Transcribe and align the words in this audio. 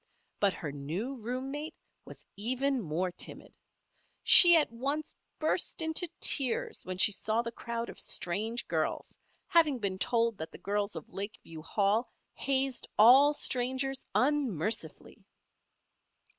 But 0.39 0.55
her 0.55 0.71
new 0.71 1.13
room 1.15 1.51
mate 1.51 1.75
was 2.05 2.25
even 2.35 2.81
more 2.81 3.11
timid. 3.11 3.55
She 4.23 4.55
at 4.57 4.71
once 4.71 5.13
burst 5.37 5.79
into 5.79 6.09
tears 6.19 6.83
when 6.83 6.97
she 6.97 7.11
saw 7.11 7.43
the 7.43 7.51
crowd 7.51 7.87
of 7.87 7.99
strange 7.99 8.67
girls, 8.67 9.15
having 9.45 9.77
been 9.77 9.99
told 9.99 10.39
that 10.39 10.51
the 10.51 10.57
girls 10.57 10.95
of 10.95 11.11
Lakeview 11.13 11.61
Hall 11.61 12.09
hazed 12.33 12.87
all 12.97 13.35
strangers 13.35 14.03
unmercifully. 14.15 15.23